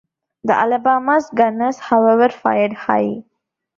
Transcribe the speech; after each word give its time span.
The 0.43 0.53
"Alabama's" 0.55 1.29
gunners, 1.29 1.77
however, 1.77 2.27
fired 2.29 2.73
high. 2.73 3.23